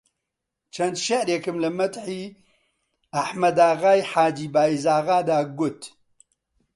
[0.73, 2.23] چەند شیعرێکم لە مەدحی
[3.13, 5.81] ئەحمەداغای حاجی بایزاغادا گوت